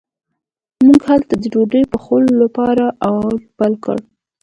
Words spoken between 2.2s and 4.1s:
لپاره اور بل کړ.